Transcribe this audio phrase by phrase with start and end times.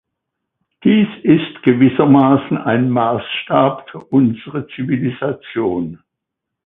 [0.83, 5.99] Dies ist gewissermaßen ein Maßstab für unsere Zivilisation.